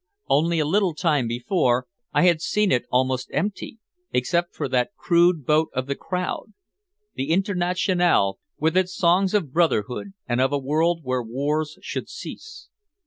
Only 0.29 0.57
a 0.57 0.65
little 0.65 0.95
time 0.95 1.27
before, 1.27 1.85
I 2.11 2.23
had 2.23 2.41
seen 2.41 2.71
it 2.71 2.87
almost 2.89 3.29
empty, 3.33 3.77
except 4.11 4.55
for 4.55 4.67
that 4.67 4.95
crude 4.97 5.45
boat 5.45 5.69
of 5.75 5.85
the 5.85 5.93
crowd; 5.93 6.53
the 7.13 7.29
Internationale, 7.29 8.39
with 8.57 8.75
its 8.75 8.95
songs 8.97 9.35
of 9.35 9.53
brotherhood 9.53 10.13
and 10.27 10.41
of 10.41 10.51
a 10.51 10.57
world 10.57 11.01
where 11.03 11.21
wars 11.21 11.77
should 11.83 12.09
cease. 12.09 12.67